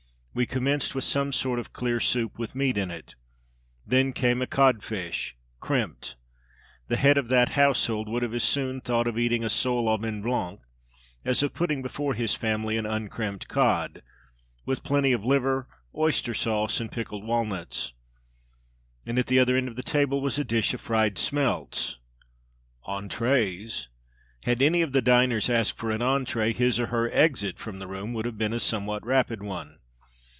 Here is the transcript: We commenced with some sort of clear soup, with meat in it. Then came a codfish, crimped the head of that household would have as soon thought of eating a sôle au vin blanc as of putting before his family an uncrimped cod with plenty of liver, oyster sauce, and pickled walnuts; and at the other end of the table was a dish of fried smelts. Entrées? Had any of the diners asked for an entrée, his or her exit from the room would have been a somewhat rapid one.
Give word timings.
We 0.33 0.45
commenced 0.45 0.95
with 0.95 1.03
some 1.03 1.33
sort 1.33 1.59
of 1.59 1.73
clear 1.73 1.99
soup, 1.99 2.39
with 2.39 2.55
meat 2.55 2.77
in 2.77 2.89
it. 2.89 3.15
Then 3.85 4.13
came 4.13 4.41
a 4.41 4.47
codfish, 4.47 5.35
crimped 5.59 6.15
the 6.87 6.95
head 6.95 7.17
of 7.17 7.27
that 7.27 7.49
household 7.49 8.07
would 8.07 8.23
have 8.23 8.33
as 8.33 8.45
soon 8.45 8.79
thought 8.79 9.07
of 9.07 9.17
eating 9.19 9.43
a 9.43 9.47
sôle 9.49 9.89
au 9.89 9.97
vin 9.97 10.21
blanc 10.21 10.61
as 11.25 11.43
of 11.43 11.53
putting 11.53 11.81
before 11.81 12.13
his 12.13 12.33
family 12.33 12.77
an 12.77 12.85
uncrimped 12.85 13.49
cod 13.49 14.03
with 14.65 14.85
plenty 14.85 15.11
of 15.11 15.25
liver, 15.25 15.67
oyster 15.93 16.33
sauce, 16.33 16.79
and 16.79 16.93
pickled 16.93 17.25
walnuts; 17.27 17.91
and 19.05 19.19
at 19.19 19.27
the 19.27 19.37
other 19.37 19.57
end 19.57 19.67
of 19.67 19.75
the 19.75 19.83
table 19.83 20.21
was 20.21 20.39
a 20.39 20.45
dish 20.45 20.73
of 20.73 20.79
fried 20.79 21.17
smelts. 21.17 21.97
Entrées? 22.87 23.87
Had 24.43 24.61
any 24.61 24.81
of 24.81 24.93
the 24.93 25.01
diners 25.01 25.49
asked 25.49 25.77
for 25.77 25.91
an 25.91 25.99
entrée, 25.99 26.55
his 26.55 26.79
or 26.79 26.85
her 26.87 27.11
exit 27.11 27.59
from 27.59 27.79
the 27.79 27.87
room 27.87 28.13
would 28.13 28.23
have 28.23 28.37
been 28.37 28.53
a 28.53 28.61
somewhat 28.61 29.05
rapid 29.05 29.43
one. 29.43 29.77